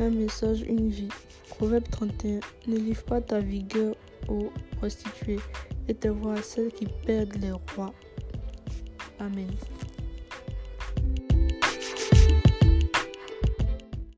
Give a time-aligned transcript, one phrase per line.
[0.00, 1.08] Un message, une vie.
[1.48, 2.38] Proverbe 31.
[2.68, 3.96] Ne livre pas ta vigueur
[4.28, 5.40] aux prostituées
[5.88, 7.92] et te vois à celles qui perdent les rois.
[9.18, 9.50] Amen.